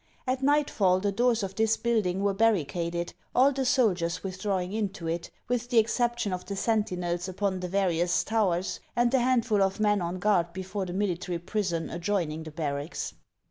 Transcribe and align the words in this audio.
At 0.25 0.41
night 0.41 0.67
fall 0.71 0.99
the 0.99 1.11
doors 1.11 1.43
of 1.43 1.53
this 1.53 1.77
build 1.77 2.07
ing 2.07 2.23
were 2.23 2.33
barricaded, 2.33 3.13
all 3.35 3.51
the 3.51 3.67
soldiers 3.67 4.23
withdrawing 4.23 4.73
into 4.73 5.05
it. 5.07 5.29
with 5.47 5.69
the 5.69 5.77
exception 5.77 6.33
of 6.33 6.43
the 6.43 6.55
sentinels 6.55 7.29
upon 7.29 7.59
the 7.59 7.67
various 7.69 8.23
towers, 8.23 8.79
and 8.95 9.11
the 9.11 9.19
handful 9.21 9.61
of 9.61 9.79
men 9.79 10.01
on 10.01 10.17
guard 10.17 10.53
before 10.53 10.87
the 10.87 10.91
mili 10.93 11.19
tary 11.19 11.37
prison 11.37 11.91
adjoining 11.91 12.41
the 12.41 12.51
barracks. 12.51 13.13